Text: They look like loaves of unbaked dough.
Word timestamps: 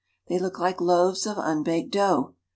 They 0.29 0.39
look 0.39 0.57
like 0.57 0.81
loaves 0.81 1.27
of 1.27 1.37
unbaked 1.37 1.91
dough. 1.91 2.33